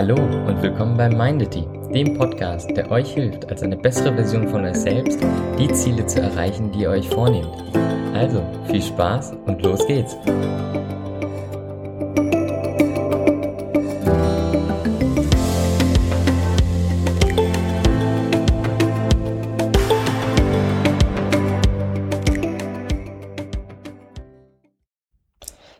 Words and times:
Hallo 0.00 0.14
und 0.14 0.62
willkommen 0.62 0.96
beim 0.96 1.14
Mindity, 1.14 1.62
dem 1.92 2.16
Podcast, 2.16 2.74
der 2.74 2.90
euch 2.90 3.12
hilft, 3.12 3.46
als 3.50 3.62
eine 3.62 3.76
bessere 3.76 4.14
Version 4.14 4.48
von 4.48 4.64
euch 4.64 4.76
selbst 4.76 5.20
die 5.58 5.70
Ziele 5.74 6.06
zu 6.06 6.22
erreichen, 6.22 6.72
die 6.72 6.80
ihr 6.80 6.88
euch 6.88 7.06
vornehmt. 7.06 7.54
Also, 8.14 8.42
viel 8.70 8.80
Spaß 8.80 9.34
und 9.44 9.60
los 9.60 9.86
geht's! 9.86 10.16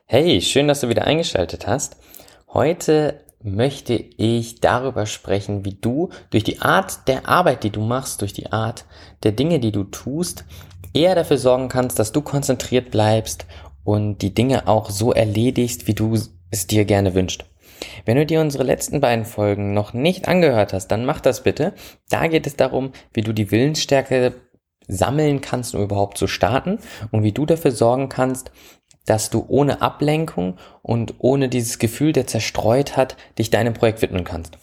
Hey, 0.05 0.43
schön, 0.43 0.69
dass 0.69 0.83
du 0.83 0.91
wieder 0.91 1.07
eingeschaltet 1.07 1.67
hast. 1.67 1.97
Heute 2.53 3.30
möchte 3.43 3.95
ich 3.95 4.61
darüber 4.61 5.07
sprechen, 5.07 5.65
wie 5.65 5.75
du 5.75 6.11
durch 6.31 6.45
die 6.45 6.61
Art 6.61 7.09
der 7.09 7.29
Arbeit, 7.29 7.65
die 7.65 7.71
du 7.71 7.81
machst, 7.81 8.21
durch 8.21 8.33
die 8.33 8.53
Art 8.53 8.85
der 9.23 9.33
Dinge, 9.33 9.61
die 9.61 9.73
du 9.73 9.85
tust, 9.85 10.45
eher 10.93 11.15
dafür 11.15 11.39
sorgen 11.39 11.69
kannst, 11.69 11.99
dass 11.99 12.13
du 12.13 12.21
konzentriert 12.21 12.91
bleibst 12.91 13.47
und 13.85 14.19
die 14.19 14.35
Dinge 14.35 14.69
auch 14.69 14.91
so 14.91 15.13
erledigst, 15.13 15.87
wie 15.87 15.95
du 15.95 16.19
es 16.51 16.67
dir 16.67 16.85
gerne 16.85 17.15
wünschst. 17.15 17.45
Wenn 18.05 18.17
du 18.17 18.27
dir 18.27 18.41
unsere 18.41 18.65
letzten 18.65 19.01
beiden 19.01 19.25
Folgen 19.25 19.73
noch 19.73 19.95
nicht 19.95 20.29
angehört 20.29 20.75
hast, 20.75 20.89
dann 20.89 21.07
mach 21.07 21.21
das 21.21 21.43
bitte. 21.43 21.73
Da 22.11 22.27
geht 22.27 22.47
es 22.47 22.57
darum, 22.57 22.93
wie 23.15 23.23
du 23.23 23.33
die 23.33 23.51
Willensstärke 23.51 24.35
sammeln 24.87 25.41
kannst, 25.41 25.75
um 25.75 25.83
überhaupt 25.83 26.19
zu 26.19 26.27
starten 26.27 26.79
und 27.11 27.23
wie 27.23 27.33
du 27.33 27.47
dafür 27.47 27.71
sorgen 27.71 28.09
kannst, 28.09 28.51
dass 29.07 29.31
du 29.31 29.45
ohne 29.49 29.83
Ablenkung 29.83 30.57
und 30.83 31.15
ohne 31.19 31.49
dieses 31.49 31.79
Gefühl 31.79 32.13
der 32.13 32.27
Zerstreutheit 32.27 33.17
dich 33.39 33.51
deinem 33.51 33.75
Projekt 33.75 34.03
widmen 34.03 34.25
kannst. 34.25 34.59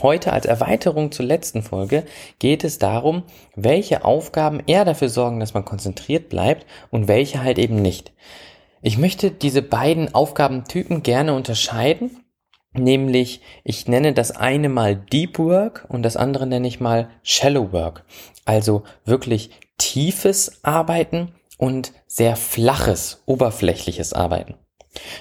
Heute 0.00 0.32
als 0.32 0.46
Erweiterung 0.46 1.12
zur 1.12 1.26
letzten 1.26 1.62
Folge 1.62 2.04
geht 2.38 2.64
es 2.64 2.78
darum, 2.78 3.24
welche 3.54 4.04
Aufgaben 4.04 4.60
eher 4.66 4.86
dafür 4.86 5.10
sorgen, 5.10 5.38
dass 5.38 5.52
man 5.52 5.66
konzentriert 5.66 6.30
bleibt 6.30 6.66
und 6.90 7.08
welche 7.08 7.42
halt 7.42 7.58
eben 7.58 7.82
nicht. 7.82 8.12
Ich 8.80 8.96
möchte 8.96 9.30
diese 9.30 9.60
beiden 9.62 10.14
Aufgabentypen 10.14 11.02
gerne 11.02 11.34
unterscheiden, 11.34 12.24
nämlich 12.72 13.42
ich 13.64 13.86
nenne 13.86 14.14
das 14.14 14.30
eine 14.30 14.70
mal 14.70 14.96
Deep 14.96 15.38
Work 15.38 15.84
und 15.88 16.02
das 16.02 16.16
andere 16.16 16.46
nenne 16.46 16.66
ich 16.66 16.80
mal 16.80 17.10
Shallow 17.22 17.72
Work. 17.72 18.04
Also 18.46 18.84
wirklich 19.04 19.50
tiefes 19.76 20.64
Arbeiten 20.64 21.34
und 21.62 21.92
sehr 22.08 22.34
flaches, 22.34 23.22
oberflächliches 23.24 24.12
Arbeiten. 24.12 24.56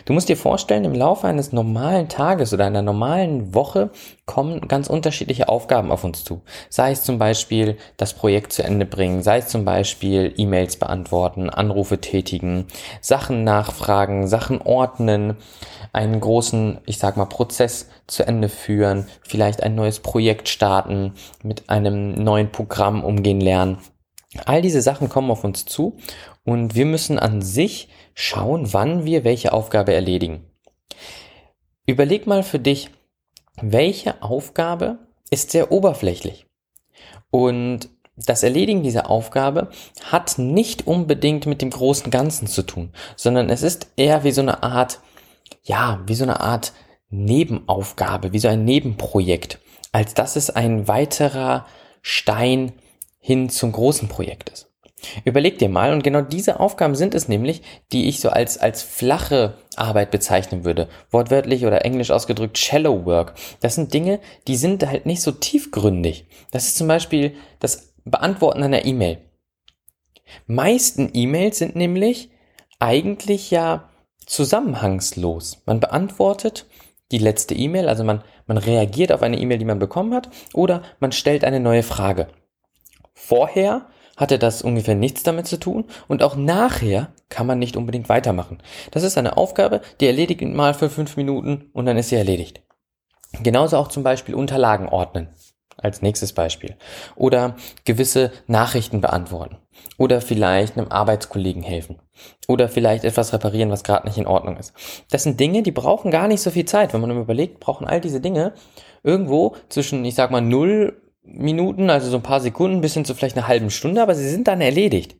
Du 0.05 0.13
musst 0.13 0.27
dir 0.27 0.35
vorstellen, 0.35 0.85
im 0.85 0.95
Laufe 0.95 1.27
eines 1.27 1.51
normalen 1.53 2.09
Tages 2.09 2.51
oder 2.51 2.65
einer 2.65 2.81
normalen 2.81 3.53
Woche 3.53 3.91
kommen 4.25 4.67
ganz 4.67 4.87
unterschiedliche 4.87 5.49
Aufgaben 5.49 5.91
auf 5.91 6.03
uns 6.03 6.23
zu. 6.23 6.41
Sei 6.67 6.93
es 6.93 7.03
zum 7.03 7.19
Beispiel 7.19 7.77
das 7.95 8.15
Projekt 8.15 8.53
zu 8.53 8.63
Ende 8.63 8.87
bringen, 8.87 9.21
sei 9.21 9.37
es 9.37 9.49
zum 9.49 9.65
Beispiel 9.65 10.33
E-Mails 10.35 10.77
beantworten, 10.77 11.51
Anrufe 11.51 12.01
tätigen, 12.01 12.65
Sachen 13.01 13.43
nachfragen, 13.43 14.27
Sachen 14.27 14.63
ordnen, 14.63 15.37
einen 15.93 16.19
großen, 16.19 16.79
ich 16.87 16.97
sag 16.97 17.17
mal, 17.17 17.25
Prozess 17.25 17.87
zu 18.07 18.25
Ende 18.25 18.49
führen, 18.49 19.05
vielleicht 19.21 19.61
ein 19.61 19.75
neues 19.75 19.99
Projekt 19.99 20.49
starten, 20.49 21.13
mit 21.43 21.69
einem 21.69 22.15
neuen 22.15 22.51
Programm 22.51 23.03
umgehen 23.03 23.41
lernen. 23.41 23.77
All 24.45 24.61
diese 24.61 24.81
Sachen 24.81 25.09
kommen 25.09 25.29
auf 25.29 25.43
uns 25.43 25.65
zu 25.65 25.97
und 26.43 26.75
wir 26.75 26.85
müssen 26.85 27.19
an 27.19 27.41
sich 27.41 27.89
schauen, 28.13 28.73
wann 28.73 29.05
wir 29.05 29.23
welche 29.23 29.53
Aufgabe 29.53 29.93
erledigen. 29.93 30.45
Überleg 31.85 32.27
mal 32.27 32.43
für 32.43 32.59
dich, 32.59 32.89
welche 33.61 34.21
Aufgabe 34.21 34.99
ist 35.29 35.51
sehr 35.51 35.71
oberflächlich? 35.71 36.45
Und 37.31 37.89
das 38.15 38.43
Erledigen 38.43 38.83
dieser 38.83 39.09
Aufgabe 39.09 39.69
hat 40.03 40.37
nicht 40.37 40.87
unbedingt 40.87 41.45
mit 41.45 41.61
dem 41.61 41.69
großen 41.69 42.11
Ganzen 42.11 42.47
zu 42.47 42.63
tun, 42.63 42.91
sondern 43.15 43.49
es 43.49 43.63
ist 43.63 43.87
eher 43.95 44.23
wie 44.23 44.31
so 44.31 44.41
eine 44.41 44.63
Art, 44.63 44.99
ja, 45.63 46.01
wie 46.05 46.15
so 46.15 46.23
eine 46.23 46.39
Art 46.41 46.73
Nebenaufgabe, 47.09 48.33
wie 48.33 48.39
so 48.39 48.47
ein 48.47 48.65
Nebenprojekt, 48.65 49.59
als 49.91 50.13
dass 50.13 50.35
es 50.35 50.49
ein 50.49 50.87
weiterer 50.87 51.65
Stein 52.01 52.73
hin 53.19 53.49
zum 53.49 53.71
großen 53.71 54.07
Projekt 54.07 54.49
ist. 54.49 54.70
Überleg 55.25 55.57
dir 55.57 55.69
mal, 55.69 55.93
und 55.93 56.03
genau 56.03 56.21
diese 56.21 56.59
Aufgaben 56.59 56.95
sind 56.95 57.15
es 57.15 57.27
nämlich, 57.27 57.61
die 57.91 58.07
ich 58.07 58.19
so 58.19 58.29
als, 58.29 58.57
als 58.57 58.83
flache 58.83 59.55
Arbeit 59.75 60.11
bezeichnen 60.11 60.63
würde. 60.63 60.89
Wortwörtlich 61.09 61.65
oder 61.65 61.83
englisch 61.85 62.11
ausgedrückt 62.11 62.57
Shallow 62.57 63.05
Work. 63.05 63.33
Das 63.61 63.75
sind 63.75 63.93
Dinge, 63.93 64.19
die 64.47 64.55
sind 64.55 64.85
halt 64.85 65.05
nicht 65.05 65.21
so 65.21 65.31
tiefgründig. 65.31 66.25
Das 66.51 66.65
ist 66.65 66.77
zum 66.77 66.87
Beispiel 66.87 67.33
das 67.59 67.93
Beantworten 68.05 68.63
einer 68.63 68.85
E-Mail. 68.85 69.19
Meisten 70.47 71.09
E-Mails 71.13 71.57
sind 71.57 71.75
nämlich 71.75 72.29
eigentlich 72.79 73.51
ja 73.51 73.89
zusammenhangslos. 74.25 75.61
Man 75.65 75.79
beantwortet 75.79 76.67
die 77.11 77.17
letzte 77.17 77.53
E-Mail, 77.55 77.89
also 77.89 78.03
man, 78.03 78.23
man 78.47 78.57
reagiert 78.57 79.11
auf 79.11 79.21
eine 79.21 79.37
E-Mail, 79.37 79.57
die 79.57 79.65
man 79.65 79.79
bekommen 79.79 80.13
hat, 80.13 80.29
oder 80.53 80.83
man 80.99 81.11
stellt 81.11 81.43
eine 81.43 81.59
neue 81.59 81.83
Frage. 81.83 82.27
Vorher 83.13 83.87
hatte 84.21 84.39
das 84.39 84.61
ungefähr 84.61 84.95
nichts 84.95 85.23
damit 85.23 85.47
zu 85.47 85.57
tun 85.57 85.85
und 86.07 86.23
auch 86.23 86.35
nachher 86.35 87.09
kann 87.27 87.47
man 87.47 87.59
nicht 87.59 87.75
unbedingt 87.75 88.07
weitermachen. 88.07 88.59
Das 88.91 89.03
ist 89.03 89.17
eine 89.17 89.35
Aufgabe, 89.35 89.81
die 89.99 90.05
erledigt 90.05 90.41
mal 90.41 90.73
für 90.73 90.89
fünf 90.89 91.17
Minuten 91.17 91.69
und 91.73 91.87
dann 91.87 91.97
ist 91.97 92.09
sie 92.09 92.15
erledigt. 92.15 92.61
Genauso 93.41 93.77
auch 93.77 93.87
zum 93.87 94.03
Beispiel 94.03 94.35
Unterlagen 94.35 94.87
ordnen 94.87 95.29
als 95.77 96.03
nächstes 96.03 96.33
Beispiel 96.33 96.75
oder 97.15 97.55
gewisse 97.85 98.31
Nachrichten 98.45 99.01
beantworten 99.01 99.57
oder 99.97 100.21
vielleicht 100.21 100.77
einem 100.77 100.91
Arbeitskollegen 100.91 101.63
helfen 101.63 101.99
oder 102.47 102.69
vielleicht 102.69 103.03
etwas 103.03 103.33
reparieren, 103.33 103.71
was 103.71 103.83
gerade 103.83 104.05
nicht 104.05 104.19
in 104.19 104.27
Ordnung 104.27 104.57
ist. 104.57 104.73
Das 105.09 105.23
sind 105.23 105.39
Dinge, 105.39 105.63
die 105.63 105.71
brauchen 105.71 106.11
gar 106.11 106.27
nicht 106.27 106.41
so 106.41 106.51
viel 106.51 106.65
Zeit. 106.65 106.93
Wenn 106.93 107.01
man 107.01 107.09
überlegt, 107.09 107.59
brauchen 107.59 107.87
all 107.87 108.01
diese 108.01 108.21
Dinge 108.21 108.53
irgendwo 109.01 109.55
zwischen, 109.69 110.05
ich 110.05 110.13
sag 110.13 110.29
mal, 110.29 110.41
0 110.41 111.00
Minuten, 111.23 111.89
also 111.89 112.09
so 112.09 112.17
ein 112.17 112.23
paar 112.23 112.41
Sekunden 112.41 112.81
bis 112.81 112.93
hin 112.93 113.05
zu 113.05 113.15
vielleicht 113.15 113.37
einer 113.37 113.47
halben 113.47 113.69
Stunde, 113.69 114.01
aber 114.01 114.15
sie 114.15 114.29
sind 114.29 114.47
dann 114.47 114.61
erledigt. 114.61 115.15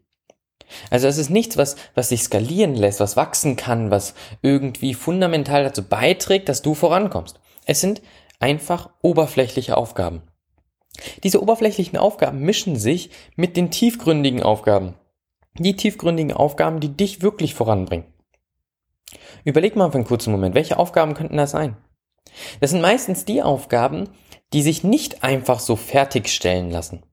Also 0.89 1.07
es 1.07 1.17
ist 1.17 1.29
nichts, 1.29 1.57
was, 1.57 1.75
was 1.95 2.09
sich 2.09 2.23
skalieren 2.23 2.75
lässt, 2.75 2.99
was 2.99 3.17
wachsen 3.17 3.55
kann, 3.55 3.91
was 3.91 4.13
irgendwie 4.41 4.93
fundamental 4.93 5.63
dazu 5.63 5.83
beiträgt, 5.83 6.49
dass 6.49 6.61
du 6.61 6.73
vorankommst. 6.73 7.39
Es 7.65 7.81
sind 7.81 8.01
einfach 8.39 8.89
oberflächliche 9.01 9.77
Aufgaben. 9.77 10.23
Diese 11.23 11.41
oberflächlichen 11.41 11.97
Aufgaben 11.97 12.39
mischen 12.39 12.75
sich 12.75 13.11
mit 13.35 13.57
den 13.57 13.71
tiefgründigen 13.71 14.43
Aufgaben. 14.43 14.95
Die 15.57 15.75
tiefgründigen 15.75 16.33
Aufgaben, 16.33 16.79
die 16.79 16.95
dich 16.95 17.21
wirklich 17.21 17.53
voranbringen. 17.53 18.05
Überleg 19.43 19.75
mal 19.75 19.91
für 19.91 19.97
einen 19.97 20.05
kurzen 20.05 20.31
Moment, 20.31 20.55
welche 20.55 20.77
Aufgaben 20.77 21.13
könnten 21.13 21.37
das 21.37 21.51
sein? 21.51 21.75
Das 22.59 22.71
sind 22.71 22.81
meistens 22.81 23.25
die 23.25 23.41
Aufgaben, 23.41 24.09
die 24.53 24.61
sich 24.61 24.83
nicht 24.83 25.23
einfach 25.23 25.59
so 25.59 25.75
fertigstellen 25.75 26.69
lassen. 26.71 27.03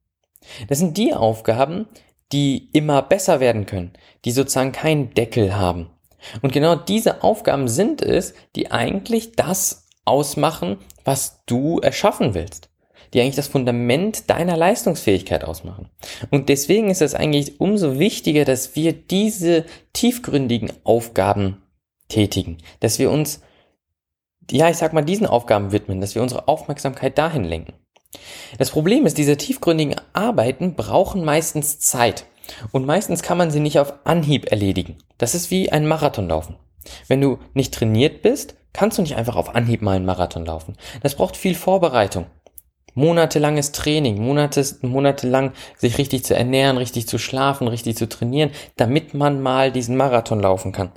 Das 0.68 0.78
sind 0.78 0.96
die 0.96 1.14
Aufgaben, 1.14 1.86
die 2.32 2.68
immer 2.72 3.02
besser 3.02 3.40
werden 3.40 3.66
können, 3.66 3.92
die 4.24 4.32
sozusagen 4.32 4.72
keinen 4.72 5.14
Deckel 5.14 5.56
haben. 5.56 5.90
Und 6.42 6.52
genau 6.52 6.74
diese 6.74 7.22
Aufgaben 7.22 7.68
sind 7.68 8.02
es, 8.02 8.34
die 8.56 8.70
eigentlich 8.70 9.32
das 9.32 9.86
ausmachen, 10.04 10.78
was 11.04 11.44
du 11.46 11.78
erschaffen 11.78 12.34
willst. 12.34 12.70
Die 13.14 13.20
eigentlich 13.20 13.36
das 13.36 13.48
Fundament 13.48 14.28
deiner 14.28 14.56
Leistungsfähigkeit 14.56 15.44
ausmachen. 15.44 15.88
Und 16.30 16.50
deswegen 16.50 16.90
ist 16.90 17.00
es 17.00 17.14
eigentlich 17.14 17.60
umso 17.60 17.98
wichtiger, 17.98 18.44
dass 18.44 18.76
wir 18.76 18.92
diese 18.92 19.64
tiefgründigen 19.94 20.72
Aufgaben 20.84 21.62
tätigen, 22.08 22.58
dass 22.80 22.98
wir 22.98 23.10
uns 23.10 23.40
ja, 24.50 24.68
ich 24.68 24.76
sag 24.76 24.92
mal, 24.92 25.04
diesen 25.04 25.26
Aufgaben 25.26 25.72
widmen, 25.72 26.00
dass 26.00 26.14
wir 26.14 26.22
unsere 26.22 26.48
Aufmerksamkeit 26.48 27.18
dahin 27.18 27.44
lenken. 27.44 27.74
Das 28.58 28.70
Problem 28.70 29.06
ist, 29.06 29.18
diese 29.18 29.36
tiefgründigen 29.36 29.96
Arbeiten 30.12 30.74
brauchen 30.74 31.24
meistens 31.24 31.78
Zeit. 31.78 32.24
Und 32.72 32.86
meistens 32.86 33.22
kann 33.22 33.36
man 33.36 33.50
sie 33.50 33.60
nicht 33.60 33.78
auf 33.78 33.92
Anhieb 34.04 34.50
erledigen. 34.50 34.96
Das 35.18 35.34
ist 35.34 35.50
wie 35.50 35.70
ein 35.70 35.86
Marathon 35.86 36.28
laufen. 36.28 36.56
Wenn 37.06 37.20
du 37.20 37.38
nicht 37.52 37.74
trainiert 37.74 38.22
bist, 38.22 38.56
kannst 38.72 38.96
du 38.96 39.02
nicht 39.02 39.16
einfach 39.16 39.36
auf 39.36 39.54
Anhieb 39.54 39.82
mal 39.82 39.96
einen 39.96 40.06
Marathon 40.06 40.46
laufen. 40.46 40.76
Das 41.02 41.14
braucht 41.14 41.36
viel 41.36 41.54
Vorbereitung. 41.54 42.26
Monatelanges 42.94 43.72
Training, 43.72 44.20
Monate, 44.20 44.64
monatelang 44.80 45.52
sich 45.76 45.98
richtig 45.98 46.24
zu 46.24 46.34
ernähren, 46.34 46.78
richtig 46.78 47.06
zu 47.06 47.18
schlafen, 47.18 47.68
richtig 47.68 47.96
zu 47.96 48.08
trainieren, 48.08 48.50
damit 48.76 49.14
man 49.14 49.40
mal 49.40 49.70
diesen 49.70 49.96
Marathon 49.96 50.40
laufen 50.40 50.72
kann. 50.72 50.92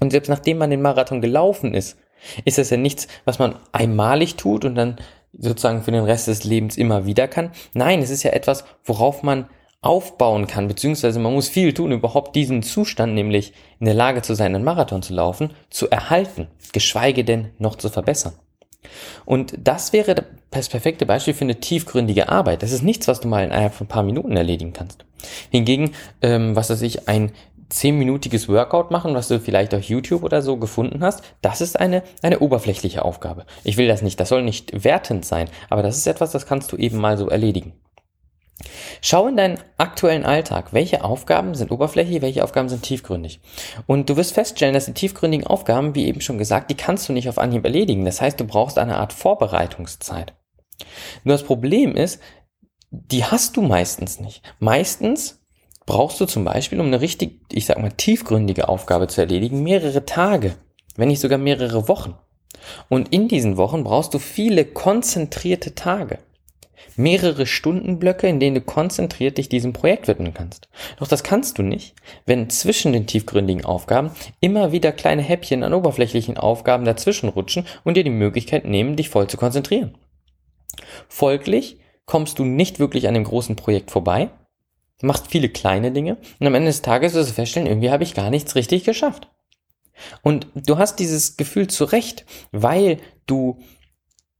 Und 0.00 0.10
selbst 0.10 0.28
nachdem 0.28 0.58
man 0.58 0.70
den 0.70 0.82
Marathon 0.82 1.20
gelaufen 1.20 1.74
ist, 1.74 1.96
ist 2.44 2.58
das 2.58 2.70
ja 2.70 2.76
nichts, 2.76 3.08
was 3.24 3.38
man 3.38 3.56
einmalig 3.72 4.36
tut 4.36 4.64
und 4.64 4.74
dann 4.74 4.96
sozusagen 5.36 5.82
für 5.82 5.92
den 5.92 6.04
Rest 6.04 6.28
des 6.28 6.44
Lebens 6.44 6.76
immer 6.76 7.06
wieder 7.06 7.28
kann. 7.28 7.50
Nein, 7.72 8.02
es 8.02 8.10
ist 8.10 8.22
ja 8.22 8.32
etwas, 8.32 8.64
worauf 8.84 9.22
man 9.22 9.46
aufbauen 9.80 10.46
kann, 10.46 10.66
beziehungsweise 10.66 11.18
man 11.18 11.34
muss 11.34 11.48
viel 11.48 11.74
tun, 11.74 11.92
überhaupt 11.92 12.34
diesen 12.34 12.62
Zustand, 12.62 13.14
nämlich 13.14 13.52
in 13.80 13.86
der 13.86 13.94
Lage 13.94 14.22
zu 14.22 14.34
sein, 14.34 14.54
einen 14.54 14.64
Marathon 14.64 15.02
zu 15.02 15.12
laufen, 15.12 15.50
zu 15.68 15.90
erhalten, 15.90 16.48
geschweige 16.72 17.24
denn 17.24 17.50
noch 17.58 17.76
zu 17.76 17.90
verbessern. 17.90 18.32
Und 19.24 19.54
das 19.62 19.92
wäre 19.92 20.14
das 20.50 20.68
perfekte 20.68 21.06
Beispiel 21.06 21.34
für 21.34 21.44
eine 21.44 21.60
tiefgründige 21.60 22.28
Arbeit. 22.28 22.62
Das 22.62 22.72
ist 22.72 22.82
nichts, 22.82 23.08
was 23.08 23.20
du 23.20 23.28
mal 23.28 23.44
innerhalb 23.44 23.74
von 23.74 23.86
ein 23.86 23.88
paar 23.88 24.02
Minuten 24.02 24.36
erledigen 24.36 24.72
kannst. 24.72 25.04
Hingegen, 25.50 25.92
ähm, 26.22 26.54
was 26.54 26.70
weiß 26.70 26.82
ich, 26.82 27.08
ein 27.08 27.32
zehnminütiges 27.68 28.48
Workout 28.48 28.90
machen, 28.90 29.14
was 29.14 29.28
du 29.28 29.40
vielleicht 29.40 29.74
auf 29.74 29.82
YouTube 29.82 30.22
oder 30.22 30.42
so 30.42 30.56
gefunden 30.56 31.02
hast, 31.02 31.22
das 31.42 31.60
ist 31.60 31.78
eine, 31.78 32.02
eine 32.22 32.40
oberflächliche 32.40 33.04
Aufgabe. 33.04 33.46
Ich 33.64 33.76
will 33.76 33.88
das 33.88 34.02
nicht, 34.02 34.20
das 34.20 34.28
soll 34.28 34.42
nicht 34.42 34.84
wertend 34.84 35.24
sein, 35.24 35.48
aber 35.70 35.82
das 35.82 35.96
ist 35.96 36.06
etwas, 36.06 36.32
das 36.32 36.46
kannst 36.46 36.72
du 36.72 36.76
eben 36.76 36.98
mal 36.98 37.16
so 37.18 37.28
erledigen. 37.28 37.74
Schau 39.00 39.26
in 39.26 39.36
deinen 39.36 39.58
aktuellen 39.78 40.24
Alltag, 40.24 40.72
welche 40.72 41.04
Aufgaben 41.04 41.54
sind 41.54 41.72
oberflächlich, 41.72 42.22
welche 42.22 42.44
Aufgaben 42.44 42.68
sind 42.68 42.82
tiefgründig. 42.82 43.40
Und 43.86 44.08
du 44.08 44.16
wirst 44.16 44.32
feststellen, 44.32 44.74
dass 44.74 44.86
die 44.86 44.94
tiefgründigen 44.94 45.46
Aufgaben, 45.46 45.94
wie 45.94 46.06
eben 46.06 46.20
schon 46.20 46.38
gesagt, 46.38 46.70
die 46.70 46.76
kannst 46.76 47.08
du 47.08 47.12
nicht 47.12 47.28
auf 47.28 47.38
Anhieb 47.38 47.64
erledigen. 47.64 48.04
Das 48.04 48.20
heißt, 48.20 48.38
du 48.38 48.44
brauchst 48.44 48.78
eine 48.78 48.96
Art 48.96 49.12
Vorbereitungszeit. 49.12 50.34
Nur 51.24 51.34
das 51.34 51.44
Problem 51.44 51.96
ist, 51.96 52.20
die 52.90 53.24
hast 53.24 53.56
du 53.56 53.62
meistens 53.62 54.20
nicht. 54.20 54.42
Meistens 54.60 55.43
brauchst 55.86 56.20
du 56.20 56.26
zum 56.26 56.44
Beispiel, 56.44 56.80
um 56.80 56.86
eine 56.86 57.00
richtig, 57.00 57.40
ich 57.52 57.66
sag 57.66 57.78
mal, 57.78 57.92
tiefgründige 57.92 58.68
Aufgabe 58.68 59.08
zu 59.08 59.20
erledigen, 59.20 59.62
mehrere 59.62 60.04
Tage, 60.04 60.54
wenn 60.96 61.08
nicht 61.08 61.20
sogar 61.20 61.38
mehrere 61.38 61.88
Wochen. 61.88 62.14
Und 62.88 63.12
in 63.12 63.28
diesen 63.28 63.56
Wochen 63.56 63.84
brauchst 63.84 64.14
du 64.14 64.18
viele 64.18 64.64
konzentrierte 64.64 65.74
Tage. 65.74 66.18
Mehrere 66.96 67.46
Stundenblöcke, 67.46 68.28
in 68.28 68.40
denen 68.40 68.56
du 68.56 68.60
konzentriert 68.60 69.38
dich 69.38 69.48
diesem 69.48 69.72
Projekt 69.72 70.06
widmen 70.06 70.34
kannst. 70.34 70.68
Doch 70.98 71.08
das 71.08 71.22
kannst 71.22 71.58
du 71.58 71.62
nicht, 71.62 71.94
wenn 72.24 72.50
zwischen 72.50 72.92
den 72.92 73.06
tiefgründigen 73.06 73.64
Aufgaben 73.64 74.10
immer 74.40 74.70
wieder 74.70 74.92
kleine 74.92 75.22
Häppchen 75.22 75.64
an 75.64 75.74
oberflächlichen 75.74 76.36
Aufgaben 76.36 76.84
dazwischen 76.84 77.28
rutschen 77.28 77.66
und 77.84 77.96
dir 77.96 78.04
die 78.04 78.10
Möglichkeit 78.10 78.64
nehmen, 78.64 78.96
dich 78.96 79.08
voll 79.08 79.26
zu 79.26 79.36
konzentrieren. 79.36 79.96
Folglich 81.08 81.78
kommst 82.06 82.38
du 82.38 82.44
nicht 82.44 82.78
wirklich 82.78 83.08
an 83.08 83.14
dem 83.14 83.24
großen 83.24 83.56
Projekt 83.56 83.90
vorbei, 83.90 84.30
machst 85.02 85.28
viele 85.28 85.48
kleine 85.48 85.92
Dinge 85.92 86.16
und 86.38 86.46
am 86.46 86.54
Ende 86.54 86.68
des 86.68 86.82
Tages 86.82 87.14
wirst 87.14 87.30
du 87.30 87.34
feststellen, 87.34 87.68
irgendwie 87.68 87.90
habe 87.90 88.04
ich 88.04 88.14
gar 88.14 88.30
nichts 88.30 88.54
richtig 88.54 88.84
geschafft. 88.84 89.28
Und 90.22 90.48
du 90.54 90.78
hast 90.78 90.96
dieses 90.96 91.36
Gefühl 91.36 91.68
zu 91.68 91.84
Recht, 91.84 92.24
weil 92.52 92.98
du 93.26 93.60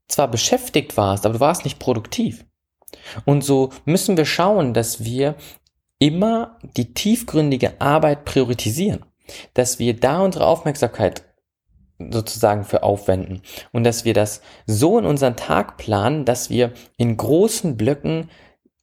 zwar 0.08 0.28
beschäftigt 0.28 0.96
warst, 0.96 1.24
aber 1.24 1.34
du 1.34 1.40
warst 1.40 1.64
nicht 1.64 1.78
produktiv. 1.78 2.44
Und 3.24 3.44
so 3.44 3.70
müssen 3.84 4.16
wir 4.16 4.24
schauen, 4.24 4.74
dass 4.74 5.04
wir 5.04 5.36
immer 5.98 6.58
die 6.76 6.92
tiefgründige 6.92 7.80
Arbeit 7.80 8.24
priorisieren, 8.24 9.04
dass 9.54 9.78
wir 9.78 9.98
da 9.98 10.20
unsere 10.20 10.46
Aufmerksamkeit 10.46 11.24
sozusagen 11.98 12.64
für 12.64 12.82
aufwenden 12.82 13.42
und 13.72 13.84
dass 13.84 14.04
wir 14.04 14.14
das 14.14 14.42
so 14.66 14.98
in 14.98 15.06
unseren 15.06 15.36
Tag 15.36 15.78
planen, 15.78 16.24
dass 16.24 16.50
wir 16.50 16.72
in 16.96 17.16
großen 17.16 17.76
Blöcken 17.76 18.30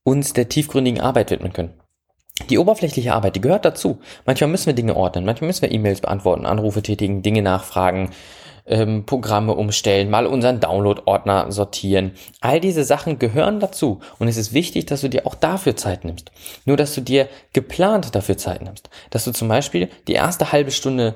uns 0.04 0.34
der 0.34 0.50
tiefgründigen 0.50 1.02
Arbeit 1.02 1.32
widmen 1.32 1.54
können. 1.54 1.74
Die 2.50 2.58
oberflächliche 2.58 3.14
Arbeit, 3.14 3.36
die 3.36 3.42
gehört 3.42 3.66
dazu. 3.66 4.00
Manchmal 4.26 4.50
müssen 4.50 4.68
wir 4.68 4.74
Dinge 4.74 4.96
ordnen, 4.96 5.26
manchmal 5.26 5.48
müssen 5.48 5.62
wir 5.62 5.72
E-Mails 5.72 6.02
beantworten, 6.02 6.46
Anrufe 6.46 6.82
tätigen, 6.82 7.22
Dinge 7.22 7.42
nachfragen, 7.42 8.10
ähm, 8.66 9.06
Programme 9.06 9.54
umstellen, 9.54 10.10
mal 10.10 10.26
unseren 10.26 10.60
Download-Ordner 10.60 11.52
sortieren. 11.52 12.14
All 12.40 12.60
diese 12.60 12.84
Sachen 12.84 13.20
gehören 13.20 13.60
dazu 13.60 14.00
und 14.20 14.28
es 14.28 14.38
ist 14.38 14.54
wichtig, 14.54 14.86
dass 14.86 15.02
du 15.02 15.10
dir 15.10 15.28
auch 15.28 15.36
dafür 15.36 15.76
Zeit 15.76 16.06
nimmst. 16.06 16.32
Nur, 16.66 16.78
dass 16.78 16.96
du 16.96 17.02
dir 17.02 17.28
geplant 17.54 18.16
dafür 18.16 18.38
Zeit 18.38 18.62
nimmst. 18.62 18.90
Dass 19.10 19.26
du 19.26 19.32
zum 19.32 19.48
Beispiel 19.48 19.90
die 20.08 20.14
erste 20.14 20.52
halbe 20.52 20.72
Stunde 20.72 21.16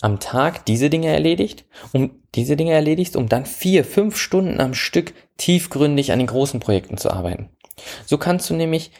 am 0.00 0.18
Tag 0.20 0.66
diese 0.66 0.90
Dinge 0.90 1.08
erledigt, 1.08 1.64
um 1.92 2.10
diese 2.34 2.56
Dinge 2.56 2.72
erledigst, 2.72 3.16
um 3.16 3.28
dann 3.28 3.46
vier, 3.46 3.84
fünf 3.84 4.16
Stunden 4.16 4.60
am 4.60 4.74
Stück 4.74 5.14
tiefgründig 5.36 6.12
an 6.12 6.18
den 6.18 6.26
großen 6.26 6.60
Projekten 6.60 6.96
zu 6.96 7.10
arbeiten. 7.10 7.50
So 8.06 8.18
kannst 8.18 8.50
du 8.50 8.54
nämlich, 8.54 8.92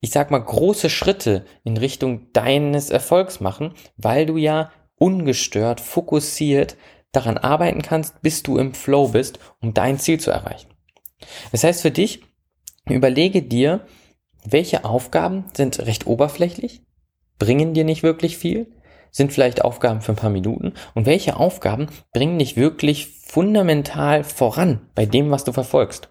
ich 0.00 0.10
sag 0.10 0.30
mal, 0.30 0.38
große 0.38 0.90
Schritte 0.90 1.44
in 1.64 1.76
Richtung 1.76 2.32
deines 2.32 2.90
Erfolgs 2.90 3.40
machen, 3.40 3.74
weil 3.96 4.26
du 4.26 4.36
ja 4.36 4.70
ungestört, 4.96 5.80
fokussiert 5.80 6.76
daran 7.12 7.38
arbeiten 7.38 7.82
kannst, 7.82 8.20
bis 8.22 8.42
du 8.42 8.58
im 8.58 8.74
Flow 8.74 9.08
bist, 9.08 9.38
um 9.60 9.74
dein 9.74 9.98
Ziel 9.98 10.20
zu 10.20 10.30
erreichen. 10.30 10.68
Das 11.52 11.64
heißt 11.64 11.82
für 11.82 11.90
dich, 11.90 12.22
überlege 12.88 13.42
dir, 13.42 13.86
welche 14.44 14.84
Aufgaben 14.84 15.46
sind 15.54 15.80
recht 15.80 16.06
oberflächlich, 16.06 16.82
bringen 17.38 17.74
dir 17.74 17.84
nicht 17.84 18.02
wirklich 18.02 18.36
viel, 18.36 18.72
sind 19.10 19.32
vielleicht 19.32 19.64
Aufgaben 19.64 20.02
für 20.02 20.12
ein 20.12 20.16
paar 20.16 20.30
Minuten 20.30 20.74
und 20.94 21.06
welche 21.06 21.36
Aufgaben 21.36 21.88
bringen 22.12 22.38
dich 22.38 22.56
wirklich 22.56 23.08
fundamental 23.24 24.24
voran 24.24 24.88
bei 24.94 25.06
dem, 25.06 25.30
was 25.30 25.44
du 25.44 25.52
verfolgst. 25.52 26.10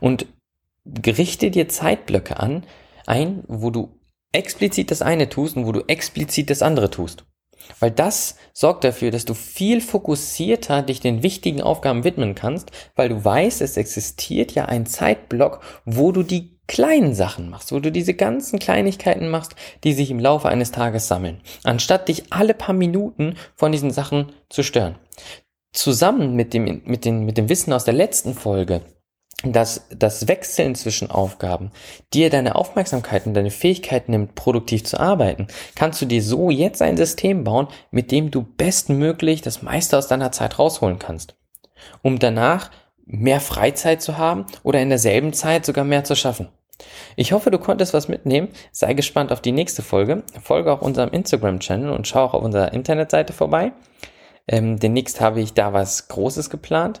Und 0.00 0.26
gerichte 0.84 1.50
dir 1.50 1.68
Zeitblöcke 1.68 2.38
an, 2.38 2.64
ein, 3.06 3.44
wo 3.48 3.70
du 3.70 4.00
explizit 4.32 4.90
das 4.90 5.02
eine 5.02 5.28
tust 5.28 5.56
und 5.56 5.66
wo 5.66 5.72
du 5.72 5.82
explizit 5.86 6.50
das 6.50 6.62
andere 6.62 6.90
tust. 6.90 7.24
Weil 7.80 7.90
das 7.90 8.36
sorgt 8.52 8.84
dafür, 8.84 9.10
dass 9.10 9.24
du 9.24 9.34
viel 9.34 9.80
fokussierter 9.80 10.82
dich 10.82 11.00
den 11.00 11.22
wichtigen 11.22 11.62
Aufgaben 11.62 12.04
widmen 12.04 12.34
kannst, 12.34 12.70
weil 12.94 13.08
du 13.08 13.24
weißt, 13.24 13.62
es 13.62 13.76
existiert 13.76 14.52
ja 14.52 14.66
ein 14.66 14.86
Zeitblock, 14.86 15.60
wo 15.84 16.12
du 16.12 16.22
die 16.22 16.58
kleinen 16.66 17.14
Sachen 17.14 17.50
machst, 17.50 17.72
wo 17.72 17.80
du 17.80 17.92
diese 17.92 18.14
ganzen 18.14 18.58
Kleinigkeiten 18.58 19.28
machst, 19.28 19.54
die 19.82 19.92
sich 19.92 20.10
im 20.10 20.18
Laufe 20.18 20.48
eines 20.48 20.72
Tages 20.72 21.08
sammeln, 21.08 21.40
anstatt 21.62 22.08
dich 22.08 22.32
alle 22.32 22.54
paar 22.54 22.74
Minuten 22.74 23.36
von 23.54 23.72
diesen 23.72 23.90
Sachen 23.90 24.32
zu 24.48 24.62
stören. 24.62 24.96
Zusammen 25.72 26.34
mit 26.34 26.54
dem, 26.54 26.82
mit 26.84 27.04
dem, 27.04 27.24
mit 27.24 27.36
dem 27.36 27.48
Wissen 27.48 27.72
aus 27.72 27.84
der 27.84 27.94
letzten 27.94 28.34
Folge, 28.34 28.82
dass 29.52 29.86
das 29.90 30.28
Wechseln 30.28 30.74
zwischen 30.74 31.10
Aufgaben 31.10 31.70
dir 32.12 32.30
deine 32.30 32.56
Aufmerksamkeit 32.56 33.26
und 33.26 33.34
deine 33.34 33.50
Fähigkeit 33.50 34.08
nimmt, 34.08 34.34
produktiv 34.34 34.84
zu 34.84 34.98
arbeiten, 34.98 35.48
kannst 35.74 36.00
du 36.00 36.06
dir 36.06 36.22
so 36.22 36.50
jetzt 36.50 36.82
ein 36.82 36.96
System 36.96 37.44
bauen, 37.44 37.68
mit 37.90 38.10
dem 38.10 38.30
du 38.30 38.42
bestmöglich 38.42 39.42
das 39.42 39.62
meiste 39.62 39.98
aus 39.98 40.08
deiner 40.08 40.32
Zeit 40.32 40.58
rausholen 40.58 40.98
kannst, 40.98 41.36
um 42.02 42.18
danach 42.18 42.70
mehr 43.06 43.40
Freizeit 43.40 44.02
zu 44.02 44.16
haben 44.16 44.46
oder 44.62 44.80
in 44.80 44.88
derselben 44.88 45.32
Zeit 45.32 45.66
sogar 45.66 45.84
mehr 45.84 46.04
zu 46.04 46.16
schaffen. 46.16 46.48
Ich 47.16 47.32
hoffe, 47.32 47.50
du 47.50 47.58
konntest 47.58 47.94
was 47.94 48.08
mitnehmen. 48.08 48.48
Sei 48.72 48.94
gespannt 48.94 49.30
auf 49.30 49.40
die 49.40 49.52
nächste 49.52 49.82
Folge. 49.82 50.24
Folge 50.42 50.72
auch 50.72 50.82
unserem 50.82 51.10
Instagram-Channel 51.10 51.90
und 51.90 52.08
schau 52.08 52.24
auch 52.24 52.34
auf 52.34 52.42
unserer 52.42 52.72
Internetseite 52.72 53.32
vorbei. 53.32 53.72
Ähm, 54.48 54.78
demnächst 54.78 55.20
habe 55.20 55.40
ich 55.40 55.54
da 55.54 55.72
was 55.72 56.08
Großes 56.08 56.50
geplant. 56.50 57.00